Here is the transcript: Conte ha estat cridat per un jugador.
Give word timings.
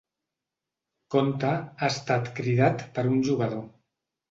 Conte 1.17 1.51
ha 1.59 1.91
estat 1.97 2.33
cridat 2.41 2.83
per 2.99 3.07
un 3.13 3.23
jugador. 3.31 3.65